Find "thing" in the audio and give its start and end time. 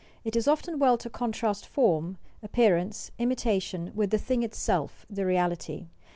4.17-4.41